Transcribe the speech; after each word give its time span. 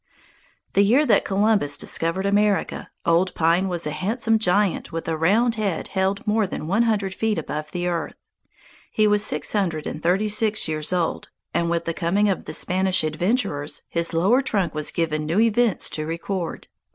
The 0.73 0.81
year 0.81 1.05
that 1.05 1.23
Columbus 1.25 1.77
discovered 1.77 2.25
America, 2.25 2.89
Old 3.05 3.35
Pine 3.35 3.67
was 3.67 3.85
a 3.85 3.91
handsome 3.91 4.39
giant 4.39 4.91
with 4.91 5.07
a 5.07 5.15
round 5.15 5.53
head 5.61 5.89
held 5.89 6.25
more 6.25 6.47
than 6.47 6.65
one 6.65 6.81
hundred 6.89 7.13
feet 7.13 7.37
above 7.37 7.69
the 7.69 7.87
earth. 7.87 8.15
He 8.91 9.05
was 9.05 9.23
six 9.23 9.53
hundred 9.53 9.85
and 9.85 10.01
thirty 10.01 10.27
six 10.27 10.67
years 10.67 10.91
old, 10.91 11.29
and 11.53 11.69
with 11.69 11.85
the 11.85 11.93
coming 11.93 12.29
of 12.29 12.45
the 12.45 12.53
Spanish 12.55 13.03
adventurers 13.03 13.83
his 13.89 14.11
lower 14.11 14.41
trunk 14.41 14.73
was 14.73 14.89
given 14.89 15.27
new 15.27 15.39
events 15.39 15.87
to 15.91 16.07
record. 16.07 16.67